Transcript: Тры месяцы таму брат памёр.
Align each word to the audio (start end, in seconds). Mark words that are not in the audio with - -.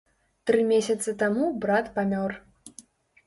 Тры 0.49 0.61
месяцы 0.69 1.13
таму 1.23 1.49
брат 1.65 1.91
памёр. 1.97 2.31